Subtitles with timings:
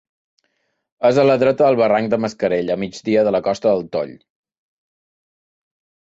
[1.09, 4.15] És a la dreta del barranc de Mascarell, a migdia de la Costa del Toll.